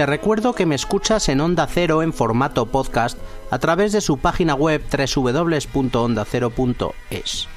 [0.00, 3.18] Te recuerdo que me escuchas en Onda Cero en formato podcast
[3.50, 7.48] a través de su página web www.ondacero.es.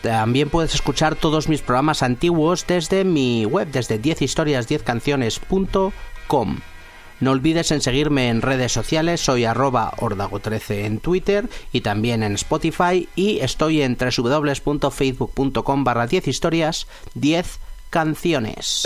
[0.00, 6.60] También puedes escuchar todos mis programas antiguos desde mi web, desde 10historias10canciones.com.
[7.18, 12.34] No olvides en seguirme en redes sociales, soy arroba ordago13 en Twitter y también en
[12.34, 17.58] Spotify y estoy en www.facebook.com barra 10 historias 10
[17.90, 18.84] canciones.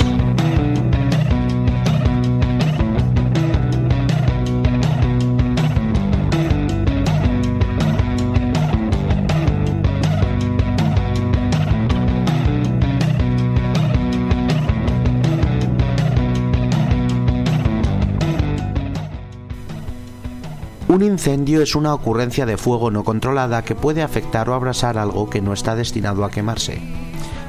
[20.92, 25.30] Un incendio es una ocurrencia de fuego no controlada que puede afectar o abrasar algo
[25.30, 26.82] que no está destinado a quemarse.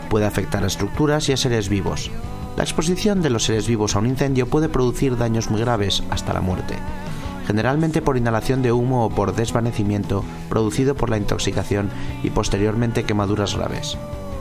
[0.09, 2.09] Puede afectar a estructuras y a seres vivos.
[2.55, 6.31] La exposición de los seres vivos a un incendio puede producir daños muy graves hasta
[6.31, 6.75] la muerte,
[7.45, 11.89] generalmente por inhalación de humo o por desvanecimiento producido por la intoxicación
[12.23, 13.97] y posteriormente quemaduras graves.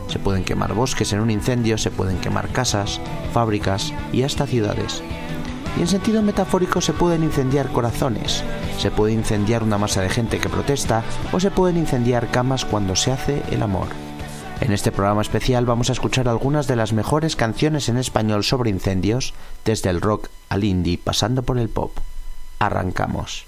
[0.06, 3.00] Se pueden quemar bosques en un incendio, se pueden quemar casas,
[3.32, 5.02] fábricas y hasta ciudades
[5.76, 8.42] y en sentido metafórico se pueden incendiar corazones,
[8.78, 11.02] se puede incendiar una masa de gente que protesta
[11.32, 13.88] o se pueden incendiar camas cuando se hace el amor.
[14.60, 18.70] En este programa especial vamos a escuchar algunas de las mejores canciones en español sobre
[18.70, 19.34] incendios,
[19.64, 21.98] desde el rock al indie pasando por el pop.
[22.60, 23.46] Arrancamos.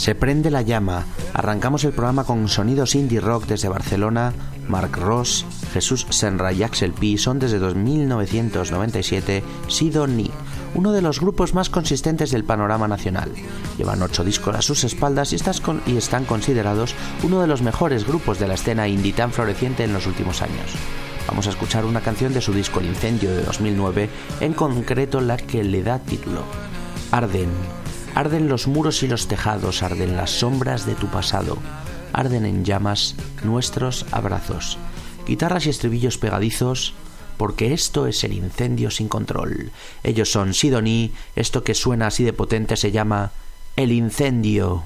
[0.00, 1.04] Se prende la llama.
[1.34, 4.32] Arrancamos el programa con sonidos indie rock desde Barcelona.
[4.66, 5.44] Mark Ross,
[5.74, 10.30] Jesús Senra y Axel P son desde 1997 Sidoni,
[10.74, 13.30] uno de los grupos más consistentes del panorama nacional.
[13.76, 15.36] Llevan ocho discos a sus espaldas y,
[15.84, 19.92] y están considerados uno de los mejores grupos de la escena indie tan floreciente en
[19.92, 20.76] los últimos años.
[21.28, 24.08] Vamos a escuchar una canción de su disco El Incendio de 2009,
[24.40, 26.44] en concreto la que le da título.
[27.10, 27.50] Arden,
[28.14, 31.58] Arden los muros y los tejados, arden las sombras de tu pasado,
[32.12, 34.78] arden en llamas nuestros abrazos,
[35.26, 36.94] guitarras y estribillos pegadizos,
[37.36, 39.70] porque esto es el incendio sin control.
[40.02, 43.30] Ellos son Sidoní, esto que suena así de potente se llama
[43.76, 44.84] el incendio.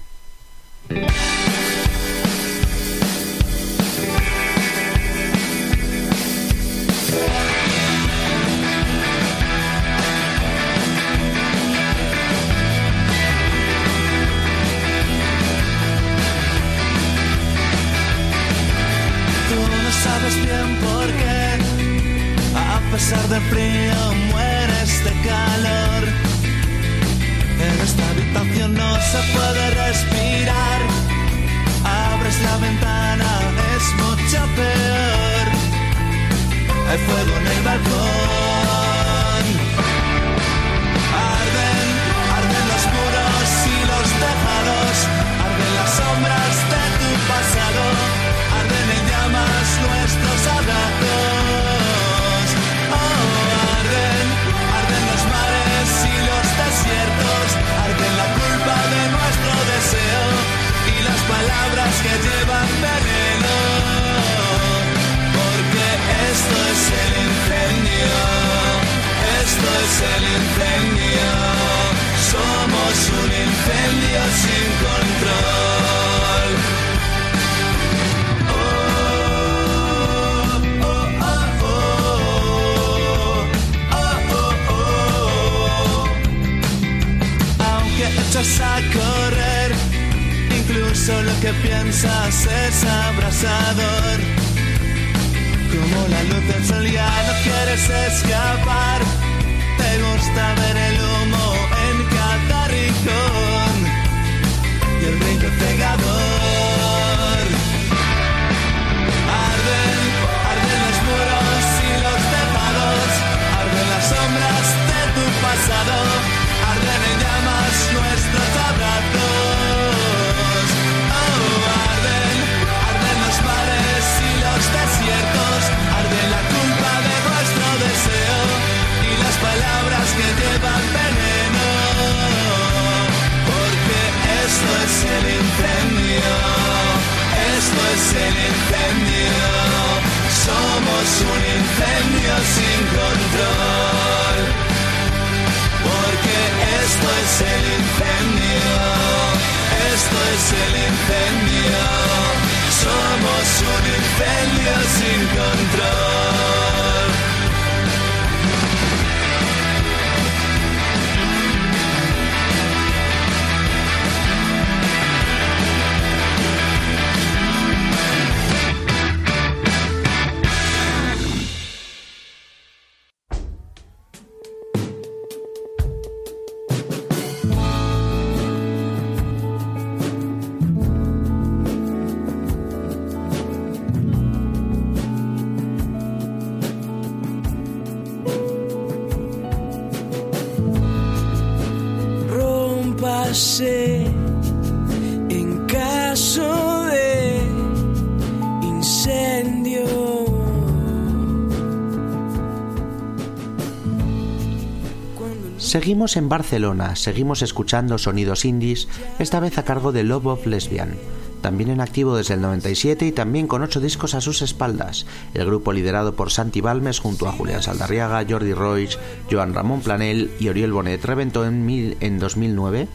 [205.84, 208.88] Seguimos en Barcelona, seguimos escuchando sonidos indies,
[209.19, 210.94] esta vez a cargo de Love of Lesbian.
[211.42, 215.04] También en activo desde el 97 y también con ocho discos a sus espaldas.
[215.34, 218.96] El grupo liderado por Santi Balmes junto a Julián Saldarriaga, Jordi Roig,
[219.31, 222.88] Joan Ramón Planel y Oriol Bonet reventó en, mil- en 2009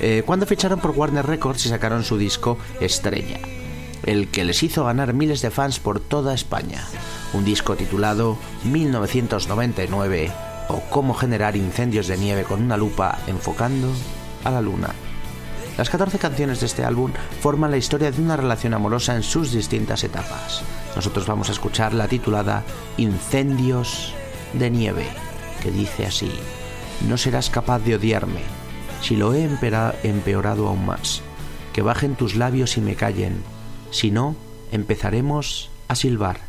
[0.00, 3.40] eh, cuando ficharon por Warner Records y sacaron su disco Estrella,
[4.04, 6.82] el que les hizo ganar miles de fans por toda España.
[7.34, 10.32] Un disco titulado 1999
[10.90, 13.92] Cómo generar incendios de nieve con una lupa enfocando
[14.44, 14.90] a la luna.
[15.76, 19.52] Las 14 canciones de este álbum forman la historia de una relación amorosa en sus
[19.52, 20.62] distintas etapas.
[20.94, 22.62] Nosotros vamos a escuchar la titulada
[22.98, 24.12] Incendios
[24.52, 25.06] de nieve,
[25.62, 26.30] que dice así,
[27.08, 28.42] no serás capaz de odiarme
[29.02, 29.42] si lo he
[30.04, 31.22] empeorado aún más,
[31.72, 33.42] que bajen tus labios y me callen,
[33.90, 34.36] si no,
[34.70, 36.40] empezaremos a silbar.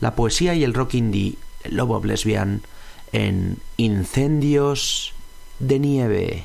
[0.00, 2.62] La poesía y el rock indie Love of Lesbian
[3.12, 5.12] en Incendios
[5.58, 6.44] de nieve.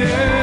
[0.00, 0.39] Incendios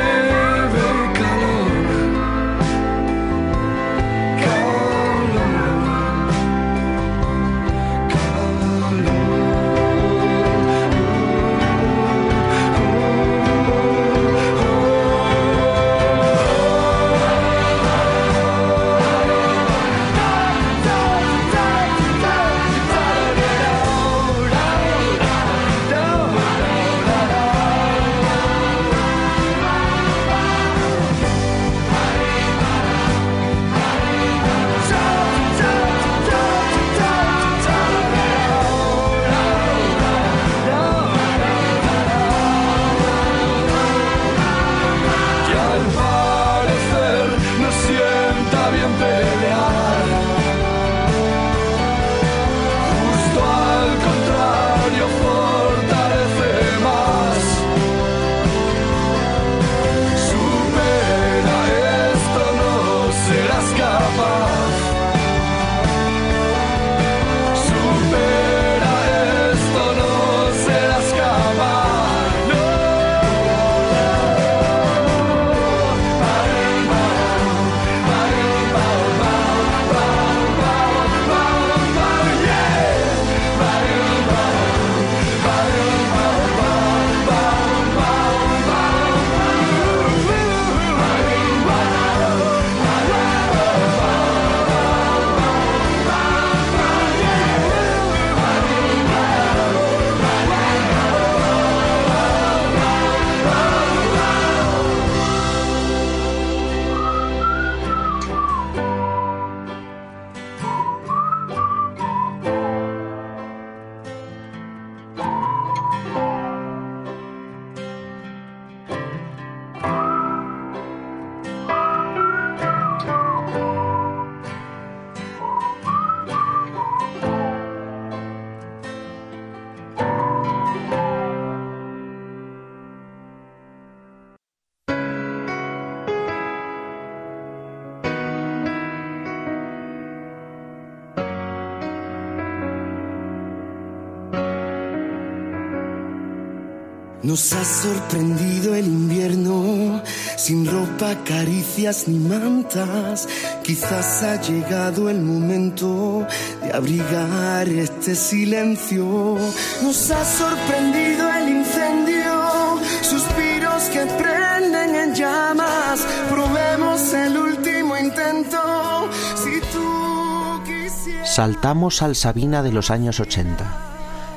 [147.27, 150.01] Nos ha sorprendido el invierno,
[150.38, 153.27] sin ropa, caricias ni mantas.
[153.65, 156.25] Quizás ha llegado el momento
[156.63, 159.38] de abrigar este silencio.
[159.84, 166.00] Nos ha sorprendido el incendio, suspiros que prenden en llamas.
[166.29, 169.10] Probemos el último intento.
[169.36, 171.36] Si tú quisieras.
[171.36, 173.87] Saltamos al Sabina de los años 80.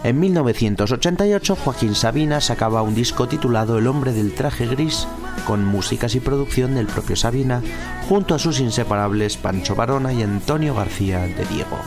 [0.03, 5.07] En 1988 Joaquín Sabina sacaba un disco titulado El hombre del traje gris,
[5.47, 7.61] con músicas y producción del propio Sabina,
[8.09, 11.79] junto a sus inseparables Pancho Barona y Antonio García de Diego.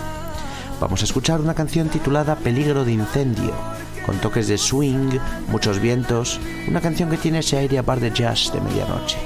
[0.80, 3.52] Vamos a escuchar una canción titulada Peligro de incendio,
[4.06, 5.18] con toques de swing,
[5.48, 9.18] muchos vientos, una canción que tiene ese aire a bar de jazz de medianoche.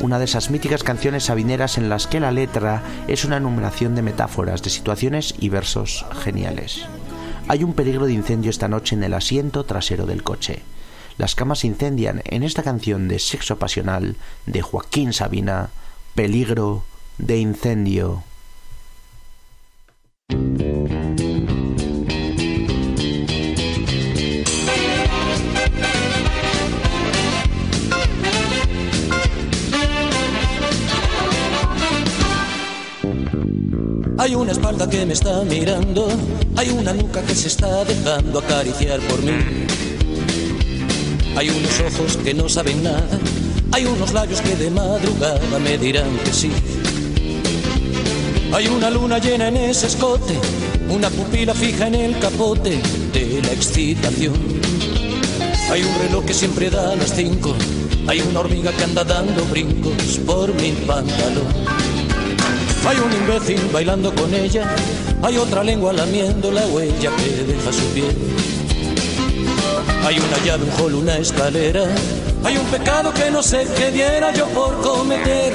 [0.00, 4.02] Una de esas míticas canciones sabineras en las que la letra es una enumeración de
[4.02, 6.86] metáforas, de situaciones y versos geniales.
[7.46, 10.62] Hay un peligro de incendio esta noche en el asiento trasero del coche.
[11.18, 15.68] Las camas se incendian en esta canción de sexo pasional de Joaquín Sabina
[16.14, 16.84] Peligro
[17.18, 18.24] de incendio.
[34.54, 36.06] Espalda que me está mirando,
[36.56, 39.32] hay una nuca que se está dejando acariciar por mí.
[41.36, 43.18] Hay unos ojos que no saben nada,
[43.72, 46.52] hay unos labios que de madrugada me dirán que sí.
[48.52, 50.38] Hay una luna llena en ese escote,
[50.88, 52.80] una pupila fija en el capote
[53.12, 54.34] de la excitación.
[55.72, 57.56] Hay un reloj que siempre da las cinco,
[58.06, 61.83] hay una hormiga que anda dando brincos por mi pantalón.
[62.86, 64.68] Hay un imbécil bailando con ella,
[65.22, 68.14] hay otra lengua lamiendo la huella que deja su piel.
[70.06, 71.84] Hay una llave, un hall, una escalera,
[72.44, 75.54] hay un pecado que no sé qué diera yo por cometer.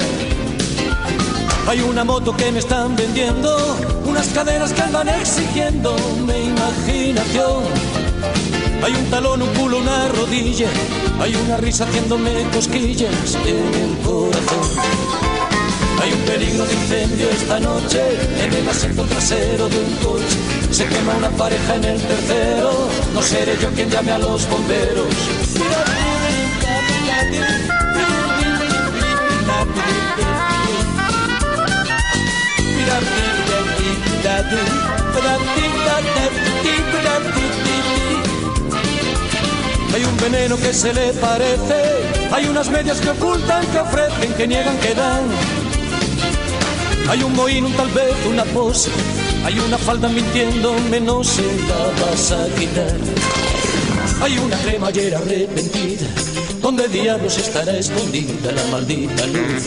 [1.68, 5.94] Hay una moto que me están vendiendo, unas cadenas que andan exigiendo
[6.26, 7.62] mi imaginación.
[8.82, 10.68] Hay un talón, un culo, una rodilla,
[11.20, 15.19] hay una risa haciéndome cosquillas en el corazón.
[16.00, 18.00] Hay un peligro de incendio esta noche
[18.42, 20.38] en el asiento trasero de un coche.
[20.70, 22.88] Se quema una pareja en el tercero.
[23.12, 25.06] No seré yo quien llame a los bomberos.
[39.92, 41.74] Hay un veneno que se le parece,
[42.32, 45.59] hay unas medias que ocultan, que ofrecen, que niegan, que dan.
[47.10, 48.88] Hay un mohín, un tal vez, una pose.
[49.44, 52.94] Hay una falda mintiéndome, no se la vas a quitar.
[54.22, 56.06] Hay una cremallera arrepentida,
[56.62, 59.64] donde diablos estará escondida la maldita luz.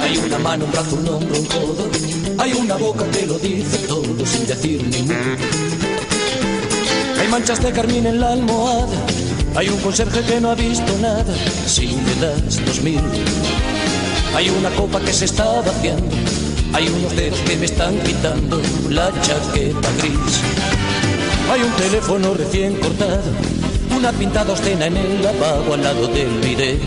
[0.00, 1.90] Hay una mano, un brazo, un hombro, un codo.
[2.38, 5.14] Hay una boca que lo dice todo sin decir ni mu.
[7.20, 9.06] Hay manchas de carmín en la almohada.
[9.54, 11.34] Hay un conserje que no ha visto nada.
[11.66, 13.02] Si me das dos mil.
[14.34, 16.16] Hay una copa que se está vaciando.
[16.72, 20.40] Hay unos dedos que me están quitando la chaqueta gris.
[21.50, 23.22] Hay un teléfono recién cortado.
[23.96, 26.80] Una pintada escena en el lavabo al lado del bidet.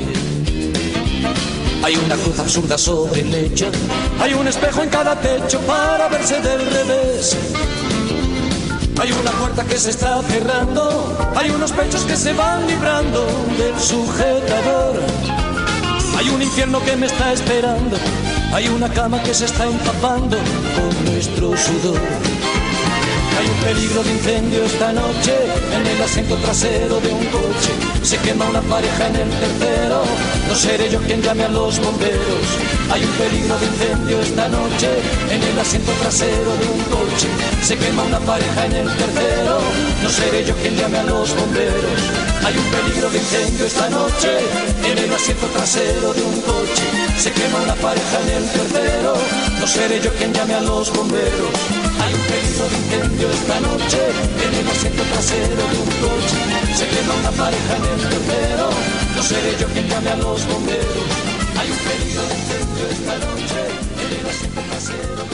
[1.83, 3.71] Hay una cruz absurda sobre el lecho.
[4.19, 7.35] Hay un espejo en cada techo para verse del revés.
[9.01, 11.17] Hay una puerta que se está cerrando.
[11.35, 13.25] Hay unos pechos que se van librando
[13.57, 15.01] del sujetador.
[16.21, 17.97] Hay un infierno que me está esperando.
[18.53, 20.37] Hay una cama que se está empapando
[20.75, 21.99] con nuestro sudor.
[23.39, 25.33] Hay un peligro de incendio esta noche
[25.73, 27.71] en el asiento trasero de un coche.
[28.03, 30.03] Se quema una pareja en el tercero.
[30.47, 32.45] No seré yo quien llame a los bomberos.
[32.91, 34.89] Hay un peligro de incendio esta noche
[35.27, 37.29] en el asiento trasero de un coche.
[37.63, 39.57] Se quema una pareja en el tercero.
[40.03, 42.30] No seré yo quien llame a los bomberos.
[42.43, 44.31] Hay un peligro de incendio esta noche
[44.83, 46.85] en el asiento trasero de un coche.
[47.17, 49.13] Se quema una pareja en el tercero.
[49.59, 51.53] No seré yo quien llame a los bomberos.
[52.01, 53.99] Hay un peligro de incendio esta noche
[54.45, 56.37] en el asiento trasero de un coche.
[56.75, 58.69] Se quema una pareja en el tercero.
[59.15, 61.09] No seré yo quien llame a los bomberos.
[61.59, 63.61] Hay un peligro de incendio esta noche
[64.01, 65.30] en el asiento trasero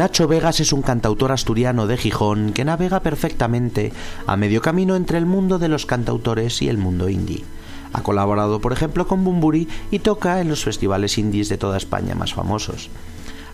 [0.00, 3.92] Nacho Vegas es un cantautor asturiano de Gijón que navega perfectamente
[4.26, 7.44] a medio camino entre el mundo de los cantautores y el mundo indie.
[7.92, 12.14] Ha colaborado, por ejemplo, con Bumburi y toca en los festivales indies de toda España
[12.14, 12.88] más famosos.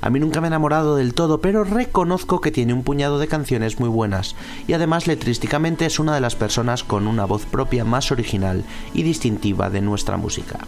[0.01, 3.27] A mí nunca me he enamorado del todo, pero reconozco que tiene un puñado de
[3.27, 4.37] canciones muy buenas
[4.69, 8.63] y además letrísticamente es una de las personas con una voz propia más original
[8.95, 10.61] y distintiva de nuestra música.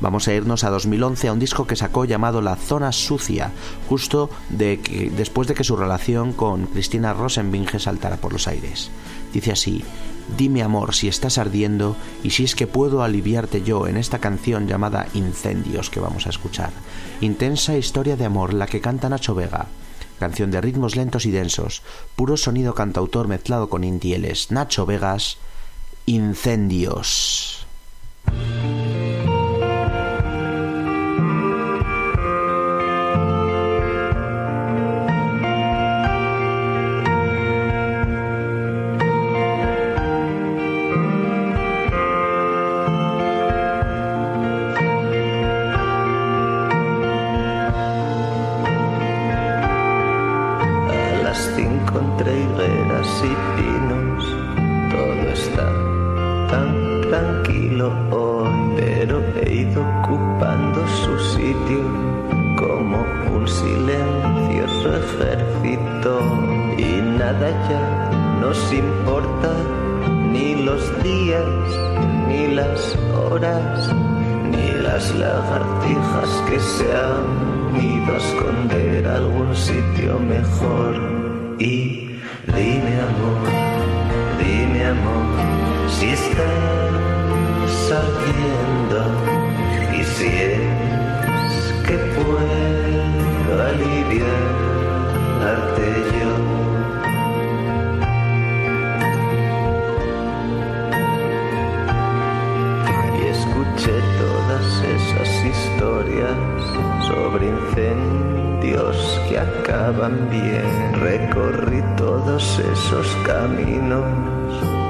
[0.00, 3.52] Vamos a irnos a 2011 a un disco que sacó llamado La Zona Sucia,
[3.88, 8.90] justo de que, después de que su relación con Cristina Rosenbinge saltara por los aires.
[9.32, 9.84] Dice así,
[10.36, 14.66] Dime amor si estás ardiendo y si es que puedo aliviarte yo en esta canción
[14.66, 16.70] llamada Incendios que vamos a escuchar.
[17.20, 19.66] Intensa historia de amor la que canta Nacho Vega.
[20.18, 21.82] Canción de ritmos lentos y densos,
[22.16, 24.50] puro sonido cantautor mezclado con indieles.
[24.50, 25.36] Nacho Vegas,
[26.06, 27.53] Incendios.
[76.64, 80.94] Se han ido a esconder a algún sitio mejor.
[81.58, 82.10] Y
[82.56, 83.48] dime amor,
[84.38, 85.26] dime amor,
[85.88, 89.00] si estás ardiendo
[89.98, 90.26] y si
[107.06, 110.64] sobre incendios que acaban bien.
[111.00, 114.04] Recorrí todos esos caminos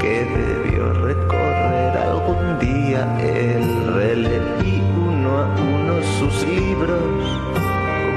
[0.00, 3.94] que debió recorrer algún día él.
[3.94, 7.44] Releí uno a uno sus libros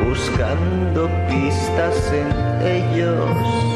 [0.08, 2.30] buscando pistas en
[2.66, 3.30] ellos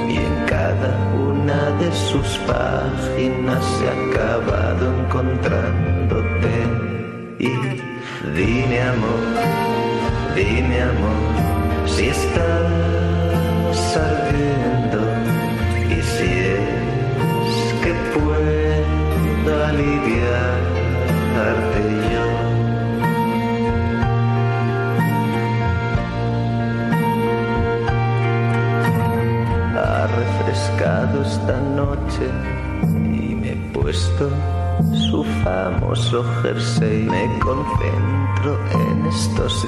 [0.10, 6.54] y en cada una de sus páginas ha acabado encontrándote
[7.40, 7.91] y
[8.36, 9.20] dime amor,
[10.36, 15.00] dime amor si estás ardiendo
[15.90, 20.22] y si es que puedo aliviarte
[22.14, 22.28] yo.
[29.78, 32.26] ha refrescado esta noche
[33.06, 34.30] y me he puesto
[34.94, 37.04] su famoso jersey.
[37.04, 39.66] Me concentro en estos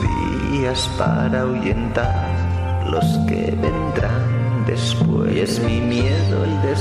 [0.52, 5.36] días para ahuyentar los que vendrán después.
[5.36, 6.76] Y es mi miedo el de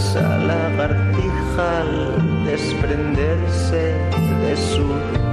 [1.58, 3.94] al desprenderse
[4.42, 4.86] de su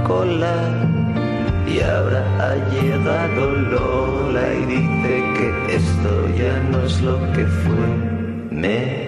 [0.06, 0.54] cola.
[1.66, 7.86] Y ahora ha llegado Lola y dice que esto ya no es lo que fue.
[8.50, 8.99] Me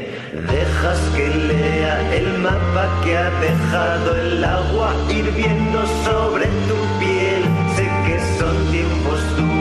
[0.82, 7.42] dejas que lea el mapa que ha dejado el agua hirviendo sobre tu piel.
[7.76, 9.51] Sé que son tiempos duros,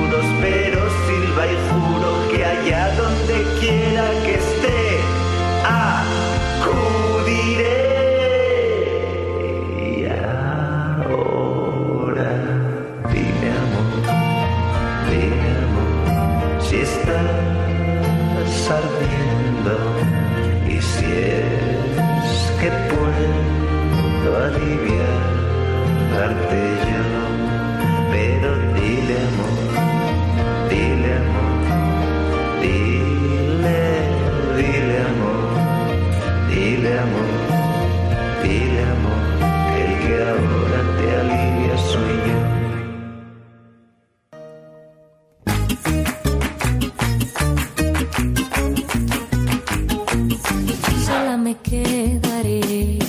[51.51, 52.99] me quedaré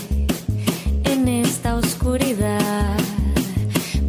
[1.04, 2.96] en esta oscuridad.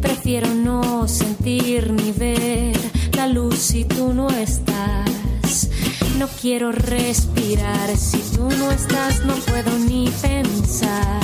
[0.00, 2.76] Prefiero no sentir ni ver
[3.16, 5.70] la luz si tú no estás.
[6.18, 11.20] No quiero respirar si tú no estás, no puedo ni pensar.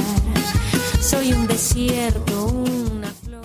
[1.01, 3.43] Soy un desierto, una flor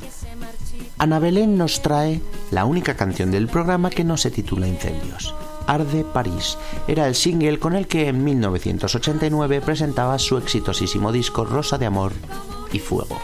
[0.00, 0.94] que se marchita.
[0.98, 5.34] Ana Belén nos trae la única canción del programa que no se titula Incendios.
[5.66, 11.78] Arde París era el single con el que en 1989 presentaba su exitosísimo disco Rosa
[11.78, 12.12] de Amor
[12.72, 13.18] y Fuego.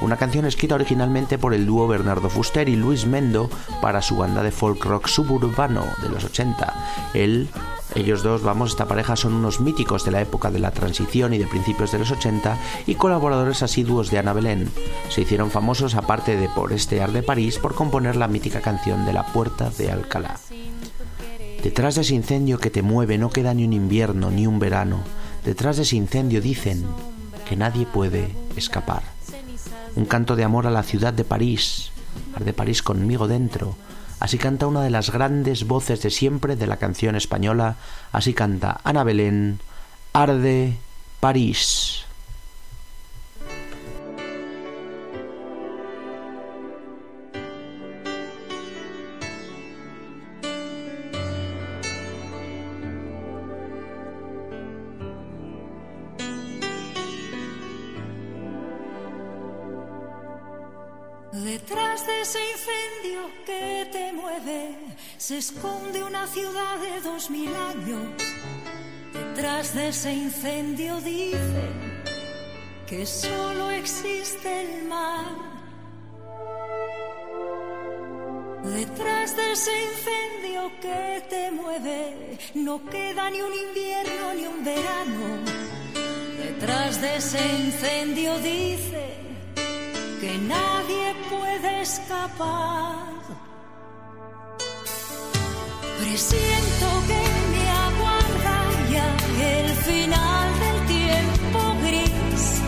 [0.00, 3.50] Una canción escrita originalmente por el dúo Bernardo Fuster y Luis Mendo
[3.82, 7.10] para su banda de folk rock suburbano de los 80.
[7.12, 7.48] Él,
[7.94, 11.38] ellos dos, vamos, esta pareja son unos míticos de la época de la transición y
[11.38, 14.70] de principios de los 80 y colaboradores asiduos de Ana Belén.
[15.10, 19.12] Se hicieron famosos aparte de por este Arde París por componer la mítica canción de
[19.12, 20.40] la Puerta de Alcalá.
[21.62, 25.00] Detrás de ese incendio que te mueve no queda ni un invierno ni un verano.
[25.44, 26.86] Detrás de ese incendio dicen
[27.46, 29.02] que nadie puede escapar.
[29.94, 31.90] Un canto de amor a la ciudad de París,
[32.34, 33.76] arde París conmigo dentro.
[34.20, 37.76] Así canta una de las grandes voces de siempre de la canción española.
[38.10, 39.60] Así canta Ana Belén,
[40.14, 40.78] arde
[41.20, 42.04] París.
[65.30, 68.04] Se esconde una ciudad de dos mil años.
[69.12, 72.02] Detrás de ese incendio dicen
[72.88, 75.30] que solo existe el mar.
[78.64, 85.26] Detrás de ese incendio que te mueve no queda ni un invierno ni un verano.
[86.44, 89.14] Detrás de ese incendio dicen
[90.20, 93.10] que nadie puede escapar.
[96.10, 98.56] Presiento que me aguarda
[98.90, 102.60] ya el final del tiempo gris.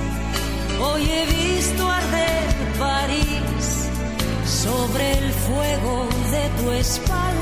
[0.81, 3.89] Hoy he visto arder París
[4.47, 7.42] sobre el fuego de tu espalda.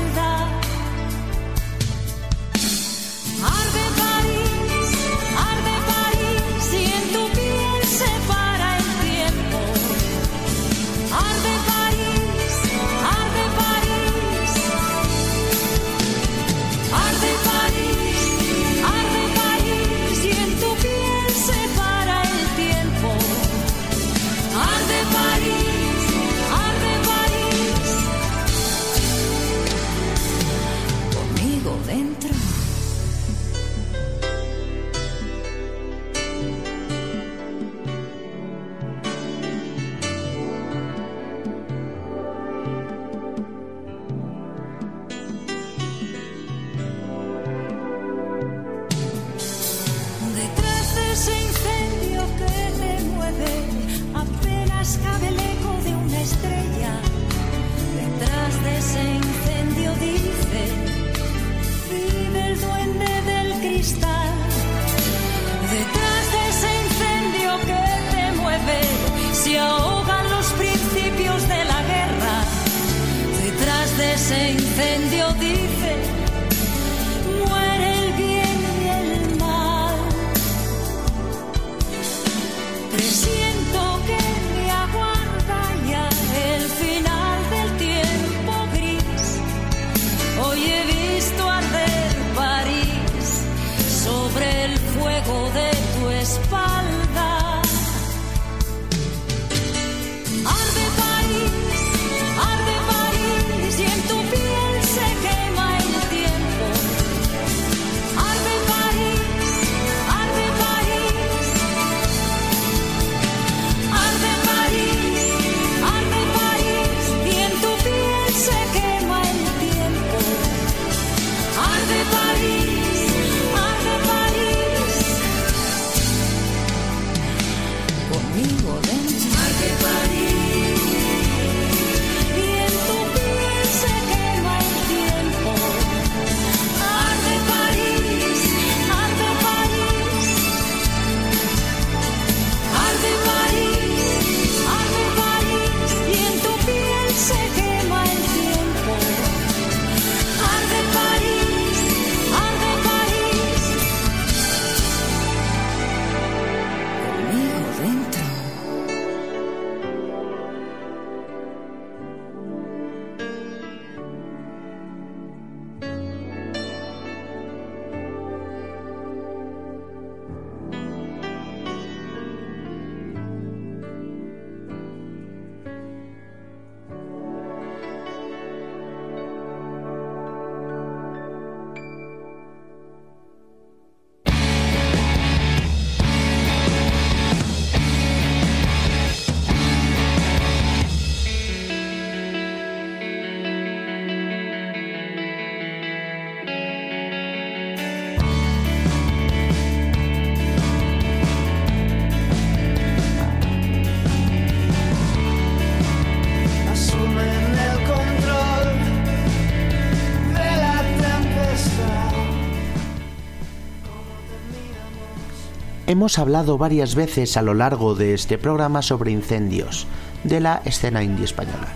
[215.91, 219.87] Hemos hablado varias veces a lo largo de este programa sobre incendios
[220.23, 221.67] de la escena indie española.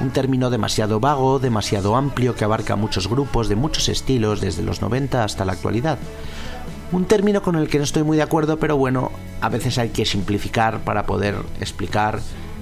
[0.00, 4.80] Un término demasiado vago, demasiado amplio que abarca muchos grupos de muchos estilos desde los
[4.80, 5.98] 90 hasta la actualidad.
[6.92, 9.12] Un término con el que no estoy muy de acuerdo, pero bueno,
[9.42, 12.20] a veces hay que simplificar para poder explicar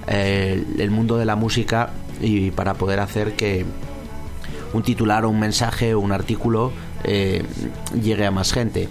[0.08, 3.64] eh, el mundo de la música y para poder hacer que
[4.72, 6.72] un titular o un mensaje o un artículo
[7.04, 7.44] eh,
[8.02, 8.88] llegue a más gente.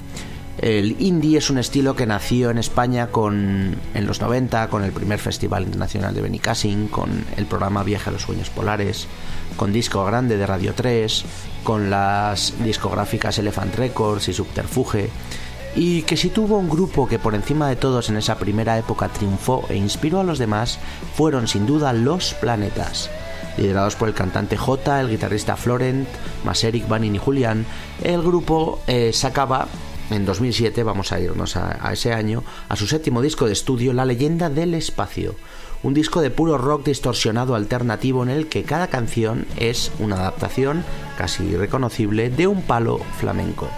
[0.61, 4.91] El indie es un estilo que nació en España con, en los 90 con el
[4.91, 9.07] primer Festival Internacional de Benicassin, con el programa Viaje a los Sueños Polares,
[9.55, 11.23] con Disco Grande de Radio 3,
[11.63, 15.09] con las discográficas Elephant Records y Subterfuge,
[15.77, 19.07] y que si tuvo un grupo que por encima de todos en esa primera época
[19.07, 20.77] triunfó e inspiró a los demás,
[21.15, 23.09] fueron sin duda Los Planetas
[23.57, 26.07] liderados por el cantante J, el guitarrista Florent,
[26.45, 27.65] más Eric, Banin y Julián,
[28.01, 29.67] el grupo eh, sacaba
[30.09, 34.05] en 2007, vamos a irnos a, ese año, a su séptimo disco de estudio, La
[34.05, 35.35] leyenda del espacio.
[35.83, 40.83] Un disco de puro rock distorsionado alternativo en el que cada canción es una adaptación
[41.17, 43.69] casi reconocible de un palo flamenco.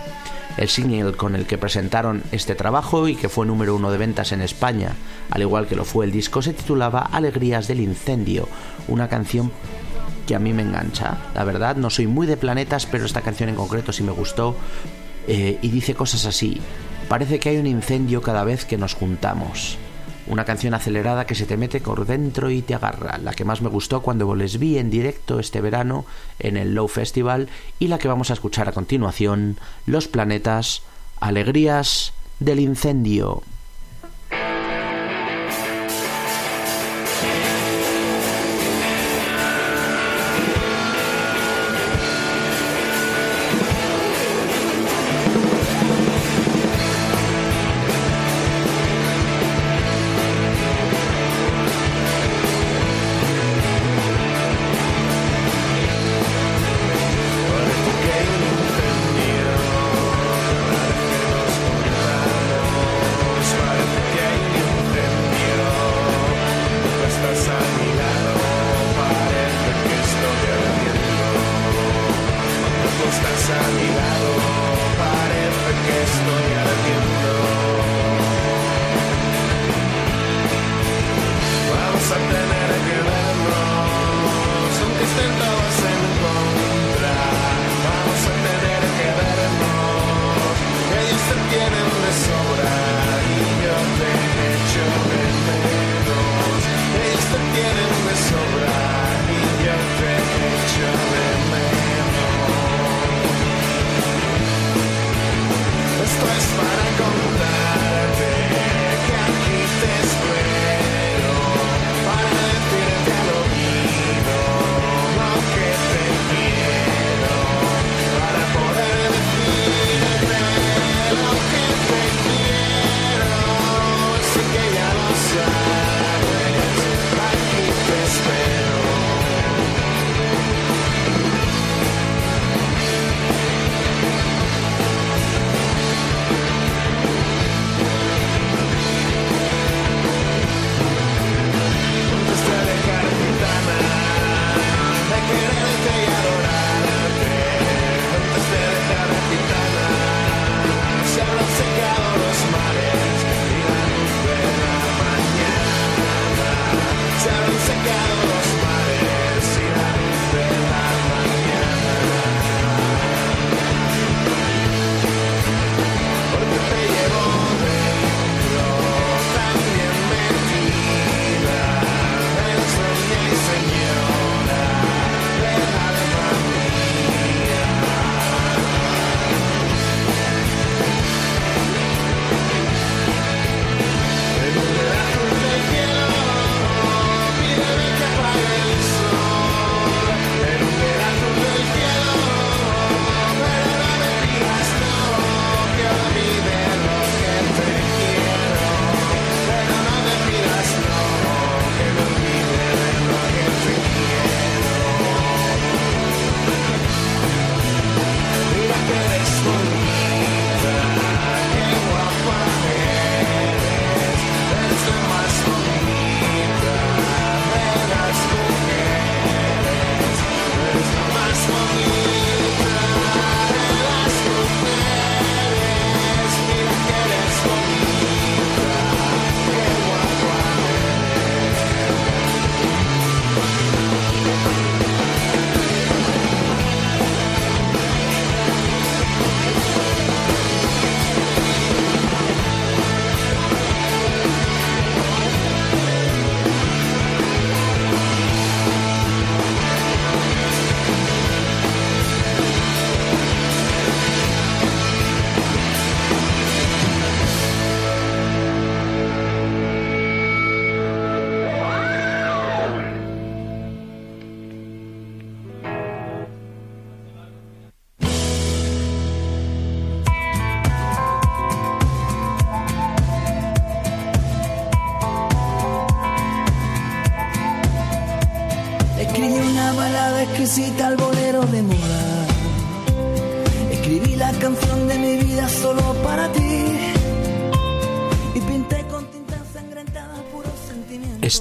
[0.58, 4.32] El single con el que presentaron este trabajo y que fue número uno de ventas
[4.32, 4.96] en España,
[5.30, 8.48] al igual que lo fue el disco, se titulaba Alegrías del Incendio,
[8.88, 9.52] una canción
[10.28, 11.18] que a mí me engancha.
[11.36, 14.56] La verdad, no soy muy de planetas, pero esta canción en concreto sí me gustó
[15.28, 16.60] eh, y dice cosas así.
[17.08, 19.78] Parece que hay un incendio cada vez que nos juntamos.
[20.28, 23.18] Una canción acelerada que se te mete por dentro y te agarra.
[23.18, 26.06] La que más me gustó cuando les vi en directo este verano
[26.40, 30.84] en el Low Festival y la que vamos a escuchar a continuación, Los Planetas,
[31.20, 33.44] Alegrías del Incendio.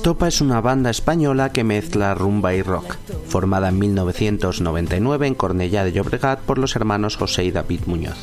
[0.01, 2.97] Estopa es una banda española que mezcla rumba y rock,
[3.29, 8.17] formada en 1999 en Cornellá de Llobregat por los hermanos José y David Muñoz.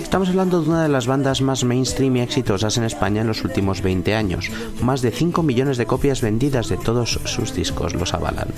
[0.00, 3.42] Estamos hablando de una de las bandas más mainstream y exitosas en España en los
[3.42, 4.48] últimos 20 años.
[4.80, 8.50] Más de 5 millones de copias vendidas de todos sus discos los avalan.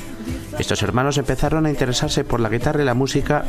[0.58, 3.46] Estos hermanos empezaron a interesarse por la guitarra y la música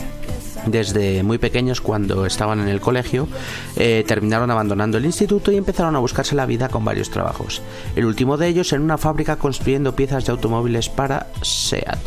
[0.66, 3.28] desde muy pequeños cuando estaban en el colegio,
[3.76, 7.62] eh, terminaron abandonando el instituto y empezaron a buscarse la vida con varios trabajos.
[7.95, 11.99] El último de ellos en una fábrica construyendo piezas de automóviles para SEAT.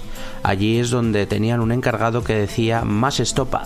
[0.43, 3.65] Allí es donde tenían un encargado que decía más estopa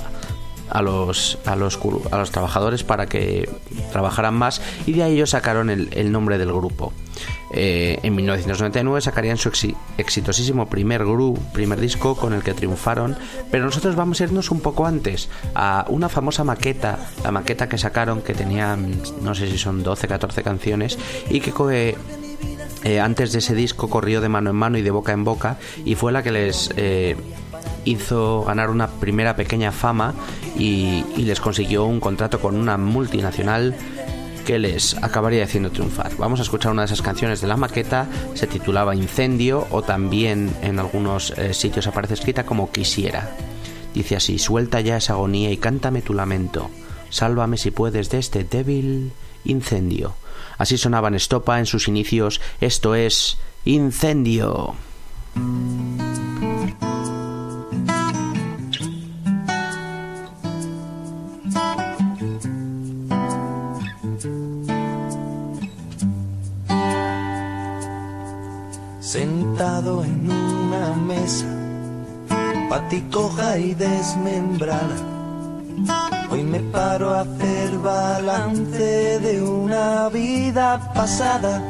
[0.71, 1.79] a los, a los,
[2.11, 3.49] a los trabajadores para que
[3.91, 6.93] trabajaran más y de ahí ellos sacaron el nombre del grupo.
[7.51, 13.17] Eh, en 1999 sacarían su exi- exitosísimo primer gru, primer disco con el que triunfaron,
[13.51, 17.79] pero nosotros vamos a irnos un poco antes a una famosa maqueta, la maqueta que
[17.79, 18.77] sacaron que tenía
[19.23, 20.99] no sé si son 12, 14 canciones
[21.31, 21.53] y que
[22.85, 25.57] eh, antes de ese disco corrió de mano en mano y de boca en boca
[25.85, 27.17] y fue la que les eh,
[27.85, 30.15] hizo ganar una primera pequeña fama
[30.57, 33.75] y les consiguió un contrato con una multinacional
[34.49, 36.17] que les acabaría haciendo triunfar.
[36.17, 40.57] Vamos a escuchar una de esas canciones de la maqueta, se titulaba Incendio o también
[40.63, 43.29] en algunos eh, sitios aparece escrita como Quisiera.
[43.93, 46.71] Dice así, suelta ya esa agonía y cántame tu lamento,
[47.11, 49.13] sálvame si puedes de este débil
[49.45, 50.15] incendio.
[50.57, 53.37] Así sonaban Estopa en sus inicios, esto es
[53.67, 54.77] Incendio.
[69.59, 71.47] Sentado en una mesa,
[72.71, 74.97] paticoja y desmembrada.
[76.31, 81.61] Hoy me paro a hacer balance de una vida pasada.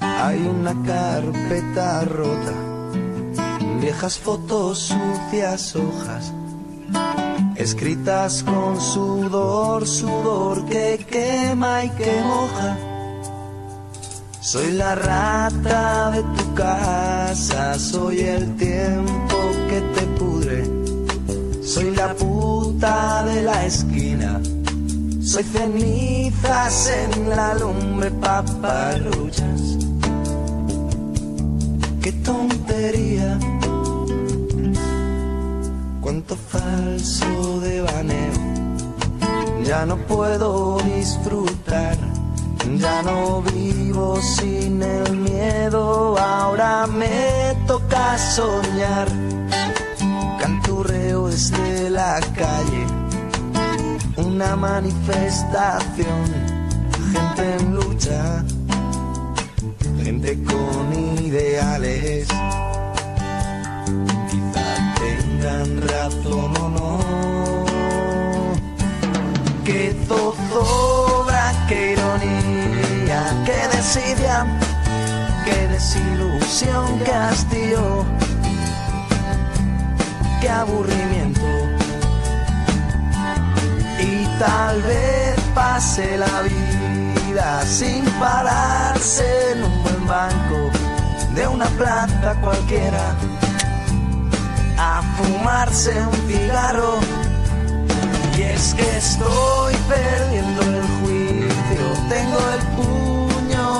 [0.00, 2.54] Hay una carpeta rota,
[3.82, 6.32] viejas fotos, sucias hojas,
[7.56, 12.91] escritas con sudor, sudor que quema y que moja.
[14.42, 19.36] Soy la rata de tu casa, soy el tiempo
[19.68, 20.68] que te pudre.
[21.62, 24.40] Soy la puta de la esquina,
[25.22, 29.78] soy cenizas en la lumbre, paparruchas.
[32.02, 33.38] Qué tontería,
[36.00, 38.32] cuánto falso devaneo.
[39.64, 42.11] Ya no puedo disfrutar.
[42.78, 49.08] Ya no vivo sin el miedo, ahora me toca soñar.
[50.40, 52.86] Canturreo desde la calle,
[54.16, 56.24] una manifestación,
[57.12, 58.44] gente en lucha,
[60.02, 60.92] gente con
[61.22, 62.26] ideales.
[64.30, 66.98] Quizá tengan razón o no.
[69.64, 70.91] Qué ironía,
[73.44, 74.46] qué desidia,
[75.44, 78.04] qué desilusión, hastío,
[80.40, 81.40] qué aburrimiento.
[84.00, 90.70] Y tal vez pase la vida sin pararse en un buen banco
[91.34, 93.14] de una plaza cualquiera
[94.78, 96.98] a fumarse un cigarro.
[98.36, 102.51] Y es que estoy perdiendo el juicio, tengo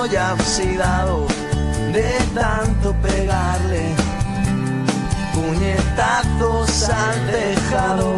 [0.07, 1.27] ya oxidado
[1.93, 3.95] de tanto pegarle.
[5.35, 8.17] Puñetazos al tejado.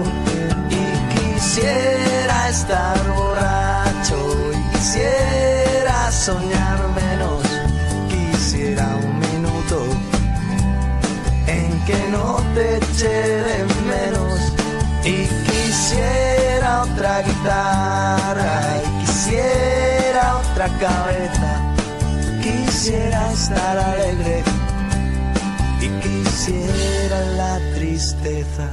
[0.70, 4.16] Y quisiera estar borracho
[4.52, 7.42] y quisiera soñar menos,
[8.08, 9.86] quisiera un minuto
[11.46, 13.08] en que no te eche
[13.48, 14.52] de menos.
[15.04, 21.63] Y quisiera otra guitarra y quisiera otra cabeza
[22.44, 24.42] quisiera estar alegre
[25.80, 28.68] y quisiera la tristeza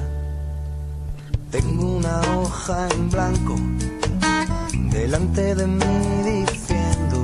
[1.49, 3.55] tengo una hoja en blanco
[4.91, 5.95] delante de mí
[6.25, 7.17] diciendo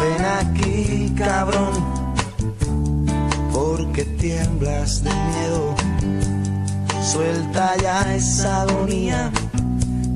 [0.00, 1.74] ven aquí cabrón
[3.52, 5.74] porque tiemblas de miedo
[7.04, 9.30] Suelta ya esa agonía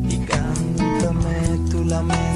[0.08, 2.28] y cántame tu lamento.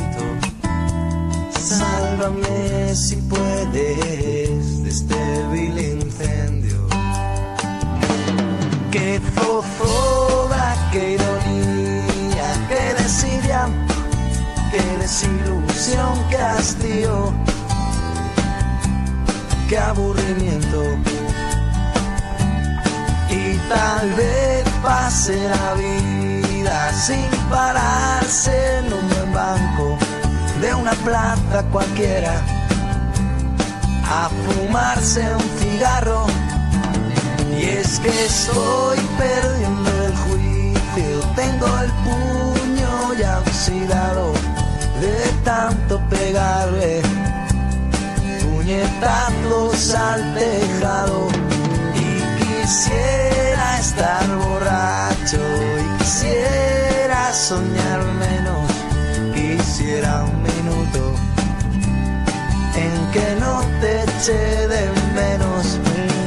[2.12, 5.16] Sálvame si puedes de este
[5.50, 6.86] vil incendio.
[8.90, 13.66] Qué zozoda, qué ironía, qué desidia,
[14.70, 17.32] qué desilusión, qué hastío,
[19.70, 20.82] qué aburrimiento.
[23.30, 30.11] Y tal vez pase la vida sin pararse en un buen banco
[30.62, 32.40] de una plaza cualquiera
[34.08, 36.26] a fumarse un cigarro.
[37.58, 44.32] Y es que estoy perdiendo el juicio, tengo el puño ya oxidado
[45.00, 47.02] de tanto pegarle
[48.42, 51.28] puñetazos al tejado.
[51.94, 52.08] Y
[52.38, 55.42] quisiera estar borracho
[55.82, 58.70] y quisiera soñar menos,
[59.34, 60.41] quisiera un
[62.76, 65.78] en que no te eche de menos.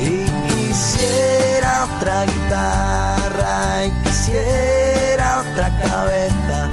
[0.01, 6.69] Y quisiera otra guitarra y quisiera otra cabeza.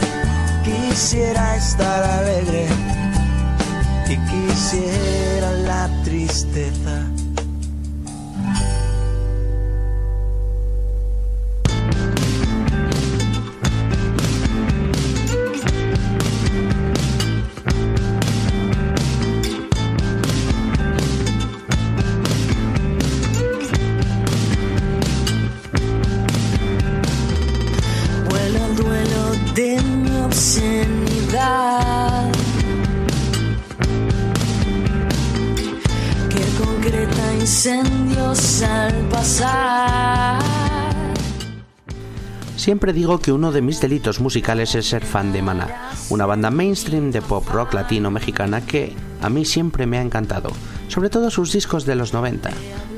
[0.64, 2.66] Quisiera estar alegre
[4.08, 7.11] y quisiera la tristeza
[30.42, 32.32] obscenidad
[36.28, 40.42] que concreta incendios al pasar.
[42.56, 46.50] Siempre digo que uno de mis delitos musicales es ser fan de Maná, una banda
[46.50, 50.50] mainstream de pop rock latino mexicana que a mí siempre me ha encantado,
[50.88, 52.50] sobre todo sus discos de los 90.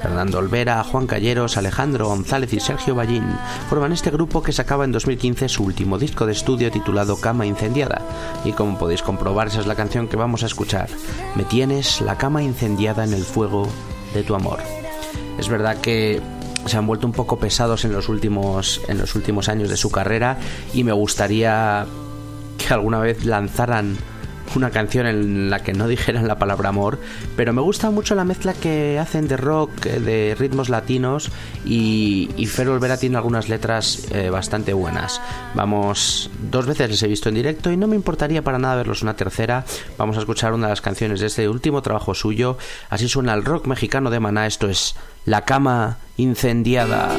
[0.05, 3.25] Fernando Olvera, Juan Calleros, Alejandro González y Sergio Ballín
[3.71, 8.03] forman este grupo que sacaba en 2015 su último disco de estudio titulado Cama Incendiada.
[8.45, 10.91] Y como podéis comprobar, esa es la canción que vamos a escuchar.
[11.37, 13.67] Me tienes la cama incendiada en el fuego
[14.13, 14.59] de tu amor.
[15.39, 16.21] Es verdad que
[16.67, 19.91] se han vuelto un poco pesados en los últimos en los últimos años de su
[19.91, 20.37] carrera
[20.75, 21.87] y me gustaría
[22.59, 23.97] que alguna vez lanzaran
[24.57, 26.99] una canción en la que no dijeran la palabra amor,
[27.37, 31.31] pero me gusta mucho la mezcla que hacen de rock, de ritmos latinos
[31.65, 35.21] y, y Fer Olvera tiene algunas letras eh, bastante buenas.
[35.55, 39.03] Vamos, dos veces les he visto en directo y no me importaría para nada verlos
[39.03, 39.65] una tercera.
[39.99, 42.57] Vamos a escuchar una de las canciones de este último trabajo suyo.
[42.91, 44.47] Así suena el rock mexicano de Maná.
[44.47, 44.95] Esto es
[45.25, 47.11] La cama incendiada.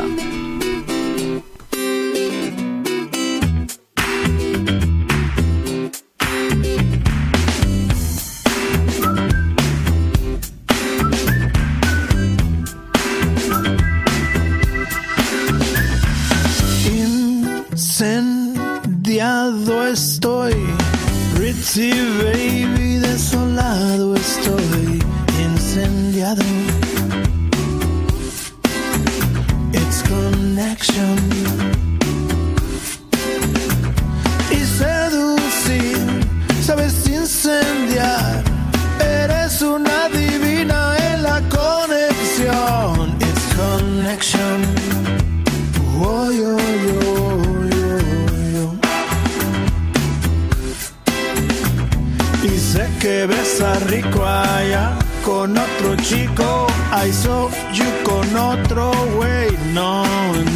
[53.43, 56.67] Sé que besa rico allá con otro chico.
[56.91, 59.49] I saw you con otro way.
[59.73, 60.03] No,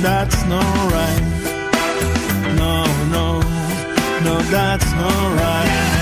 [0.01, 1.23] that's not right.
[2.55, 3.39] No, no,
[4.23, 5.98] no, that's not right.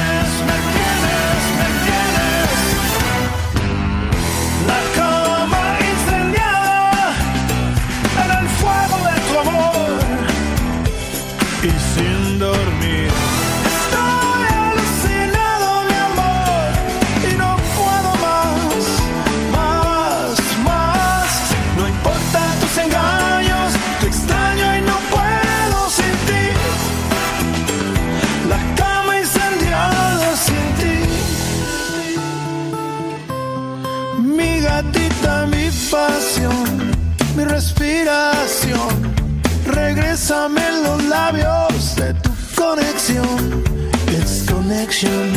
[40.27, 43.63] Regrésame los labios de tu conexión.
[44.11, 45.31] It's connection.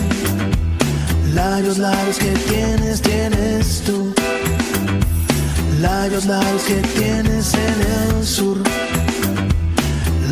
[1.33, 4.13] Labios, labios que tienes, tienes tú.
[5.81, 8.57] Labios, labios que tienes en el sur.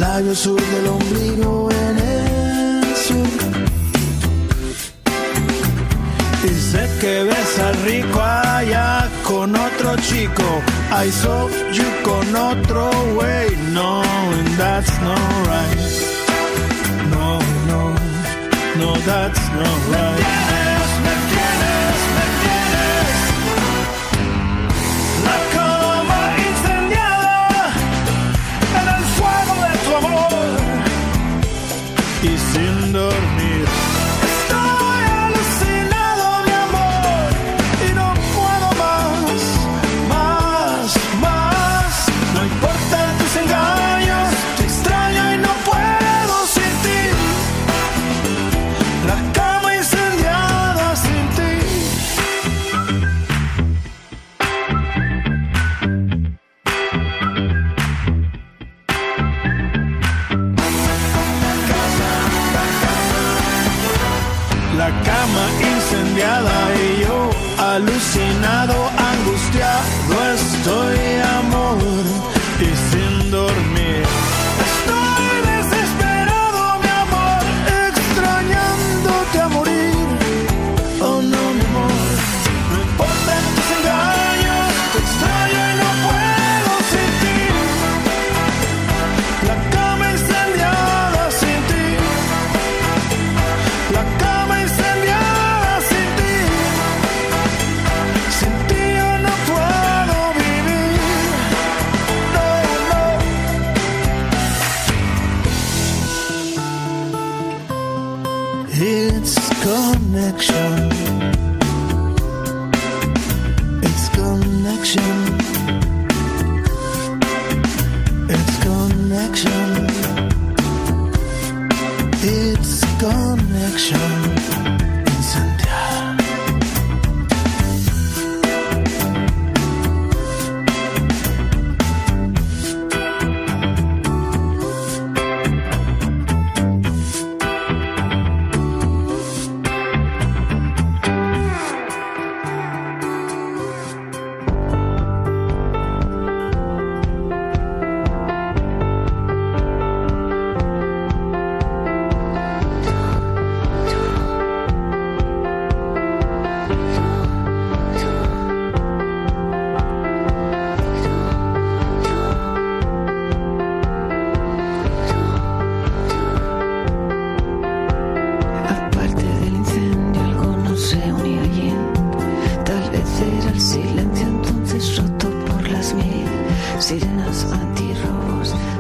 [0.01, 3.29] Labios sur del ombligo en el sur.
[6.43, 10.78] It's Sé que ves rico allá con otro chico.
[10.91, 13.49] I saw you con otro way.
[13.73, 14.03] No,
[14.39, 15.77] and that's not right.
[17.11, 17.93] No, no,
[18.81, 20.68] no, that's not right.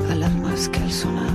[0.08, 1.34] Alarmas que al sonar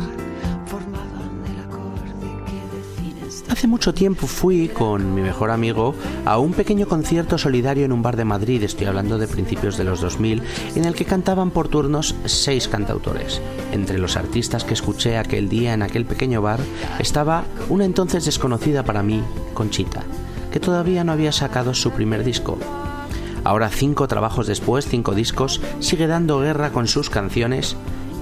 [0.66, 2.14] formaban el acorde
[2.46, 5.94] que define esta Hace mucho tiempo fui con mi mejor amigo
[6.24, 9.84] a un pequeño concierto solidario en un bar de Madrid, estoy hablando de principios de
[9.84, 10.42] los 2000,
[10.76, 13.42] en el que cantaban por turnos seis cantautores.
[13.74, 16.62] Entre los artistas que escuché aquel día en aquel pequeño bar
[17.00, 19.22] estaba una entonces desconocida para mí,
[19.54, 20.04] Conchita,
[20.50, 22.58] que todavía no había sacado su primer disco.
[23.44, 27.76] Ahora, cinco trabajos después, cinco discos, sigue dando guerra con sus canciones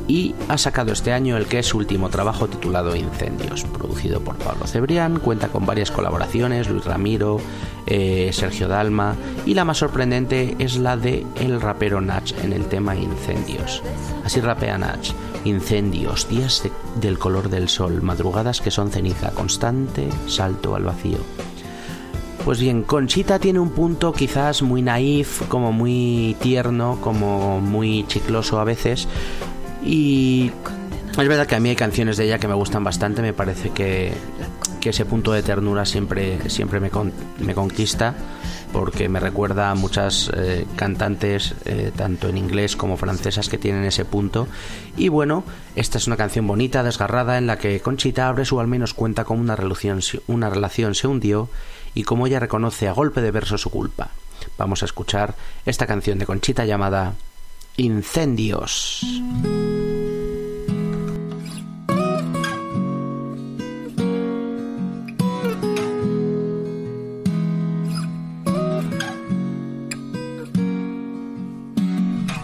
[0.07, 4.35] y ha sacado este año el que es su último trabajo titulado Incendios, producido por
[4.37, 7.39] Pablo Cebrián, cuenta con varias colaboraciones, Luis Ramiro,
[7.85, 12.65] eh, Sergio Dalma y la más sorprendente es la de el rapero Nach en el
[12.65, 13.81] tema Incendios.
[14.25, 15.07] Así rapea Nach,
[15.45, 21.17] incendios, días de- del color del sol, madrugadas que son ceniza, constante salto al vacío.
[22.43, 28.59] Pues bien, Conchita tiene un punto quizás muy naif, como muy tierno, como muy chicloso
[28.59, 29.07] a veces.
[29.84, 30.51] Y
[31.11, 33.71] es verdad que a mí hay canciones de ella que me gustan bastante, me parece
[33.71, 34.13] que,
[34.84, 38.15] ese punto de ternura siempre, siempre me, con- me conquista,
[38.73, 43.84] porque me recuerda a muchas eh, cantantes, eh, tanto en inglés como francesas, que tienen
[43.84, 44.47] ese punto.
[44.97, 45.43] Y bueno,
[45.75, 49.23] esta es una canción bonita, desgarrada, en la que Conchita abre su al menos cuenta
[49.23, 51.49] como una relación, una relación se hundió
[51.93, 54.09] y como ella reconoce a golpe de verso su culpa.
[54.57, 57.13] Vamos a escuchar esta canción de Conchita llamada
[57.78, 59.05] Incendios.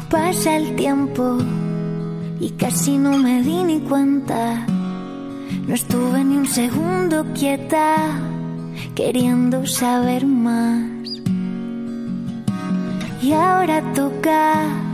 [0.10, 1.38] Pasa el tiempo
[2.40, 4.66] y casi no me di ni cuenta.
[5.68, 8.20] No estuve ni un segundo quieta,
[8.96, 10.90] queriendo saber más.
[13.22, 14.87] Y ahora toca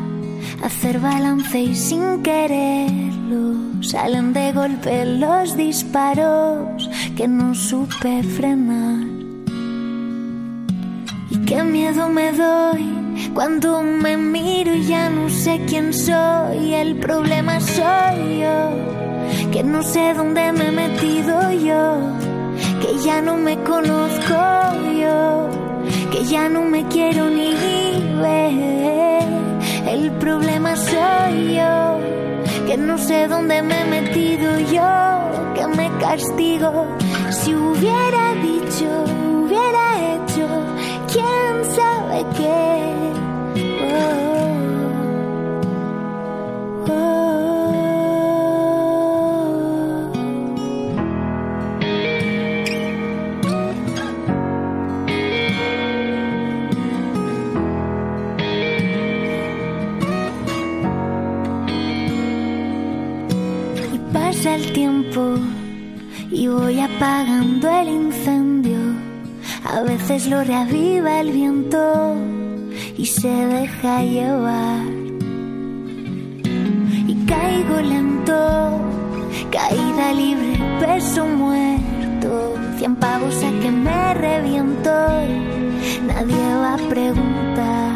[0.63, 9.05] hacer balance y sin quererlo salen de golpe los disparos que no supe frenar.
[11.45, 12.85] qué miedo me doy
[13.33, 16.73] cuando me miro y ya no sé quién soy.
[16.73, 21.97] El problema soy yo, que no sé dónde me he metido yo,
[22.81, 24.39] que ya no me conozco
[25.01, 25.49] yo,
[26.11, 27.53] que ya no me quiero ni
[28.21, 29.12] ver.
[29.87, 31.99] El problema soy yo,
[32.67, 36.87] que no sé dónde me he metido yo, que me castigo.
[37.31, 38.85] Si hubiera dicho,
[39.43, 40.47] hubiera hecho,
[41.11, 42.92] quién sabe qué.
[66.31, 68.79] Y voy apagando el incendio.
[69.63, 72.15] A veces lo reaviva el viento
[72.97, 74.85] y se deja llevar.
[77.07, 78.81] Y caigo lento,
[79.51, 82.55] caída libre, peso muerto.
[82.77, 84.91] Cien pavos a que me reviento,
[86.07, 87.92] nadie va a preguntar.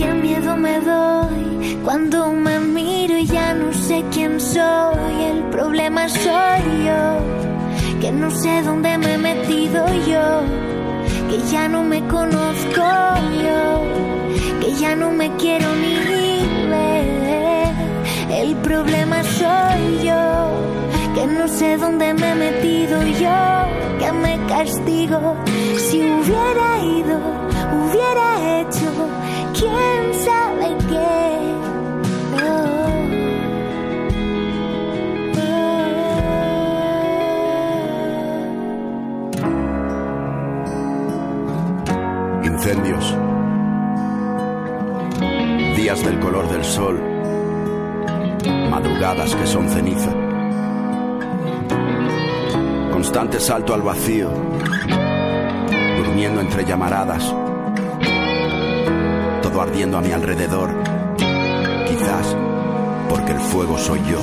[0.00, 5.24] Qué miedo me doy cuando me miro y ya no sé quién soy.
[5.30, 10.40] El problema soy yo, que no sé dónde me he metido yo,
[11.28, 12.82] que ya no me conozco
[13.44, 13.60] yo,
[14.62, 15.94] que ya no me quiero ni
[16.70, 17.74] ver.
[18.42, 20.24] El problema soy yo,
[21.14, 23.38] que no sé dónde me he metido yo,
[23.98, 25.36] que me castigo.
[25.76, 27.18] Si hubiera ido,
[27.82, 28.88] hubiera hecho,
[29.60, 31.30] quién sabe qué.
[42.46, 43.16] Incendios.
[45.76, 47.00] Días del color del sol.
[48.70, 50.12] Madrugadas que son ceniza.
[52.90, 54.30] Constante salto al vacío.
[55.98, 57.34] Durmiendo entre llamaradas.
[59.58, 60.70] Ardiendo a mi alrededor.
[61.86, 62.36] Quizás
[63.08, 64.20] porque el fuego soy yo.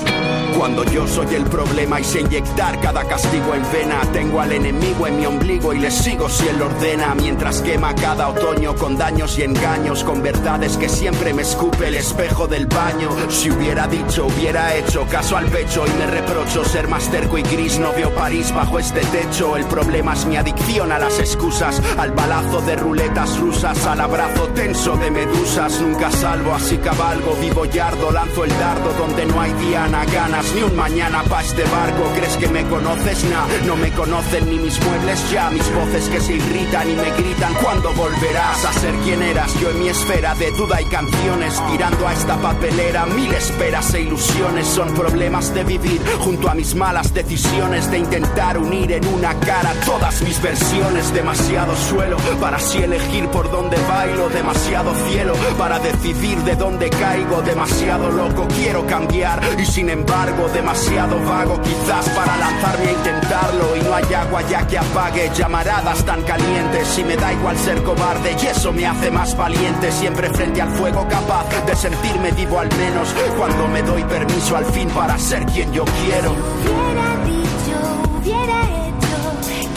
[0.57, 5.05] Cuando yo soy el problema y sé inyectar cada castigo en vena, tengo al enemigo
[5.05, 9.37] en mi ombligo y le sigo si él ordena, mientras quema cada otoño con daños
[9.37, 13.11] y engaños, con verdades que siempre me escupe el espejo del baño.
[13.29, 17.43] Si hubiera dicho, hubiera hecho caso al pecho y me reprocho ser más terco y
[17.43, 19.57] gris, no veo París bajo este techo.
[19.57, 24.47] El problema es mi adicción a las excusas, al balazo de ruletas rusas, al abrazo
[24.55, 25.79] tenso de medusas.
[25.81, 30.63] Nunca salvo, así cabalgo, vivo yardo, lanzo el dardo donde no hay diana, ganas ni
[30.63, 32.03] un mañana pa' este barco.
[32.15, 33.23] ¿Crees que me conoces?
[33.25, 35.49] Nah, no me conocen ni mis muebles ya.
[35.49, 39.53] Mis voces que se irritan y me gritan cuando volverás a ser quien eras.
[39.59, 44.01] Yo en mi esfera de duda y canciones, tirando a esta papelera mil esperas e
[44.01, 44.67] ilusiones.
[44.67, 49.73] Son problemas de vivir junto a mis malas decisiones, de intentar unir en una cara
[49.85, 51.13] todas mis versiones.
[51.13, 57.41] Demasiado suelo para así elegir por dónde bailo, demasiado cielo para decidir de dónde caigo.
[57.41, 63.81] Demasiado loco, quiero cambiar y sin embargo demasiado vago quizás para lanzarme a intentarlo y
[63.81, 68.35] no hay agua ya que apague llamaradas tan calientes y me da igual ser cobarde
[68.41, 72.69] y eso me hace más valiente siempre frente al fuego capaz de sentirme vivo al
[72.77, 77.77] menos cuando me doy permiso al fin para ser quien yo quiero Hubiera dicho,
[78.21, 79.17] hubiera hecho,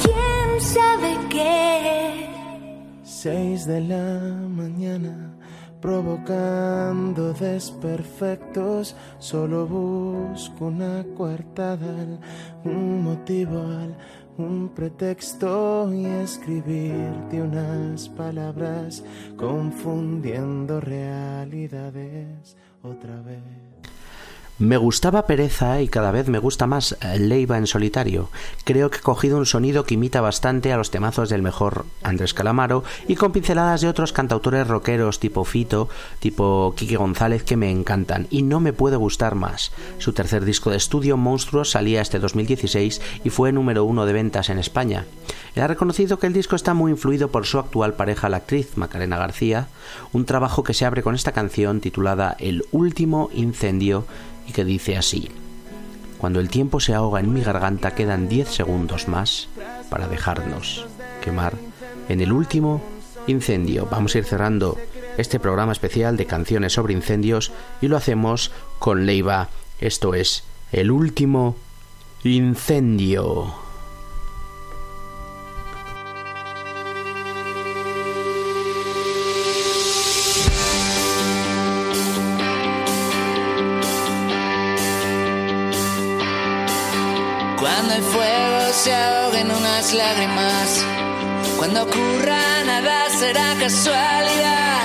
[0.03, 2.29] quién sabe qué.
[3.03, 5.30] Seis de la mañana,
[5.81, 8.95] provocando desperfectos.
[9.19, 12.21] Solo busco una coartada,
[12.65, 13.63] un motivo,
[14.39, 19.05] un pretexto y escribirte unas palabras,
[19.37, 23.80] confundiendo realidades otra vez.
[24.61, 28.29] Me gustaba Pereza y cada vez me gusta más eh, Leiva en solitario.
[28.65, 32.35] Creo que he cogido un sonido que imita bastante a los temazos del mejor Andrés
[32.35, 35.89] Calamaro y con pinceladas de otros cantautores rockeros tipo Fito,
[36.19, 39.73] tipo Quique González que me encantan y no me puede gustar más.
[39.97, 44.51] Su tercer disco de estudio, Monstruos, salía este 2016 y fue número uno de ventas
[44.51, 45.07] en España.
[45.55, 48.77] Él ha reconocido que el disco está muy influido por su actual pareja, la actriz
[48.77, 49.69] Macarena García,
[50.13, 54.05] un trabajo que se abre con esta canción titulada El último incendio
[54.51, 55.31] que dice así.
[56.19, 59.49] Cuando el tiempo se ahoga en mi garganta quedan 10 segundos más
[59.89, 60.87] para dejarnos
[61.23, 61.55] quemar
[62.09, 62.83] en el último
[63.27, 63.89] incendio.
[63.91, 64.77] Vamos a ir cerrando
[65.17, 69.49] este programa especial de canciones sobre incendios y lo hacemos con Leiva.
[69.81, 71.57] Esto es el último
[72.23, 73.70] incendio.
[93.71, 94.83] Casualidad.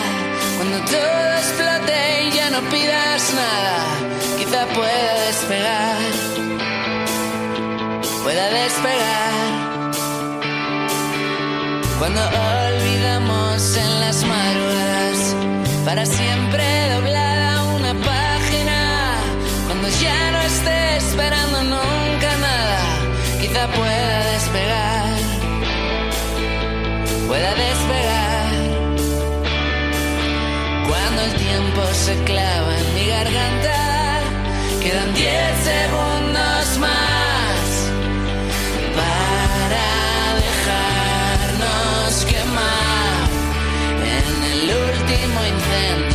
[0.57, 3.77] Cuando todo explote y ya no pidas nada,
[4.37, 5.97] quizá pueda despegar.
[8.23, 9.33] Pueda despegar.
[11.97, 12.21] Cuando
[12.61, 15.35] olvidamos en las madrugadas,
[15.83, 18.79] para siempre doblada una página.
[19.67, 22.79] Cuando ya no esté esperando nunca nada,
[23.41, 25.17] quizá pueda despegar.
[27.27, 27.74] Pueda despegar.
[32.05, 34.19] Se clava en mi garganta,
[34.79, 35.25] quedan 10
[35.71, 37.65] segundos más
[38.99, 39.87] para
[40.45, 43.27] dejarnos quemar
[44.17, 46.14] en el último incendio.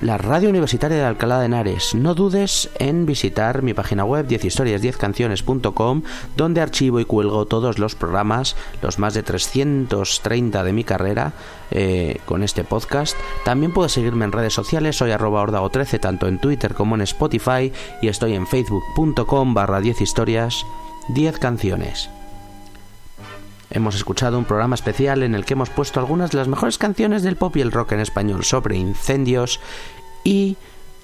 [0.00, 1.94] la Radio Universitaria de Alcalá de Henares.
[1.94, 6.02] No dudes en visitar mi página web 10historias10canciones.com
[6.36, 11.32] donde archivo y cuelgo todos los programas, los más de 330 de mi carrera
[11.70, 13.16] eh, con este podcast.
[13.44, 17.72] También puedes seguirme en redes sociales, soy arroba ordago13 tanto en Twitter como en Spotify
[18.00, 20.64] y estoy en facebook.com barra 10 historias
[21.08, 22.10] 10 canciones.
[23.74, 27.22] Hemos escuchado un programa especial en el que hemos puesto algunas de las mejores canciones
[27.22, 29.60] del pop y el rock en español sobre incendios
[30.24, 30.56] y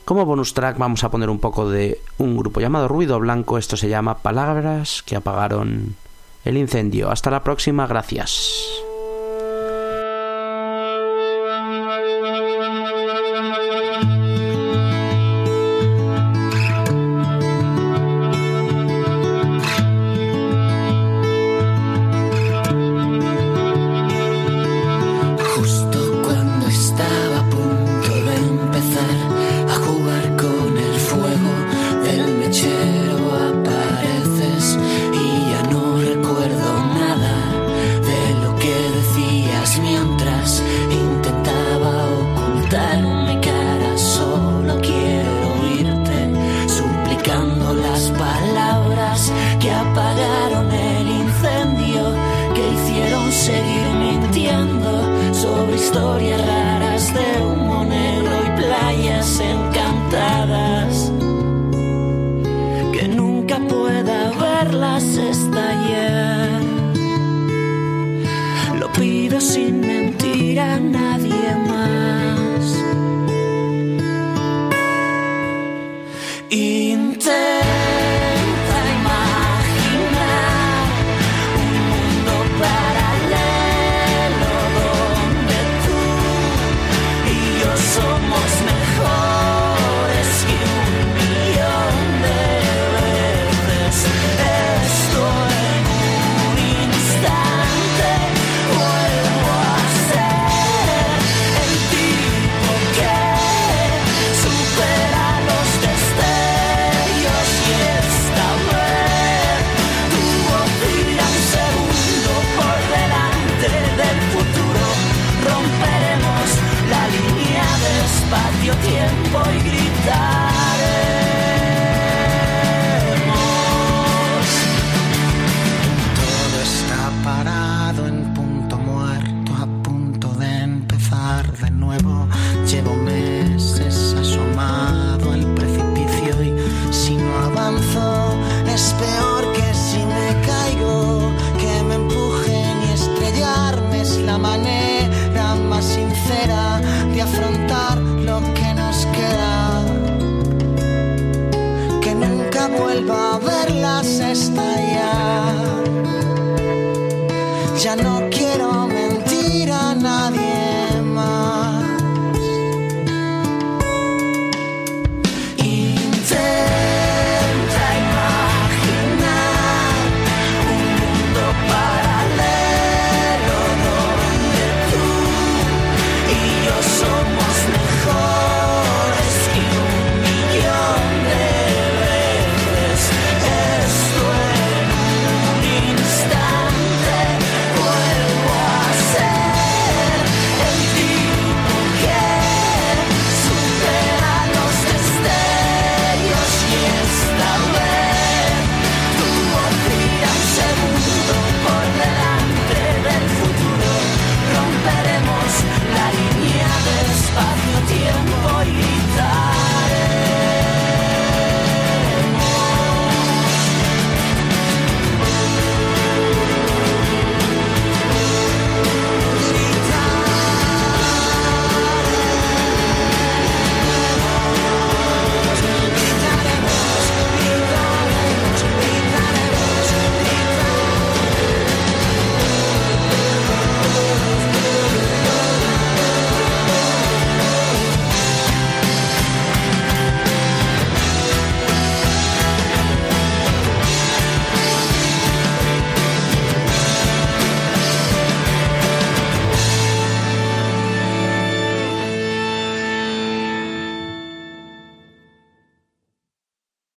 [0.05, 3.77] como bonus track vamos a poner un poco de un grupo llamado Ruido Blanco, esto
[3.77, 5.97] se llama Palabras que apagaron
[6.45, 7.11] el incendio.
[7.11, 8.88] Hasta la próxima, gracias.